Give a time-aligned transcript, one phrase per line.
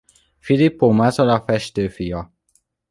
[0.39, 2.33] Filippo Mazzola festő fia.